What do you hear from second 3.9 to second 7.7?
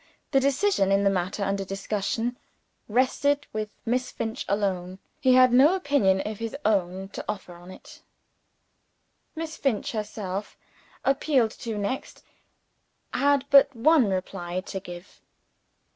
Finch alone. He had no opinion of his own to offer on